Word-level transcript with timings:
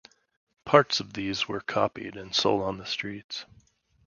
Parts 0.65 0.99
of 0.99 1.13
these 1.13 1.47
were 1.47 1.61
copied 1.61 2.15
and 2.17 2.33
sold 2.33 2.63
on 2.63 2.77
the 2.79 2.87
streets. 2.87 3.45